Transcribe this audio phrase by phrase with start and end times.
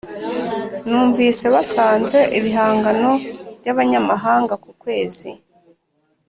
[0.87, 3.11] numvise basanze ibihangano
[3.59, 5.29] byabanyamahanga ku kwezi